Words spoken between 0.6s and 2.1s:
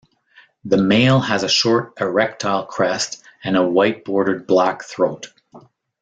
The male has a short